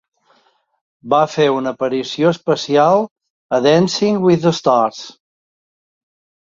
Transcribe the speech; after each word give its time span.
Va 1.13 1.19
fer 1.33 1.45
una 1.57 1.73
aparició 1.77 2.31
especial 2.37 3.07
a 3.59 3.63
"Dancing 3.69 4.21
With 4.27 4.45
The 4.49 4.59
Stars". 4.63 5.05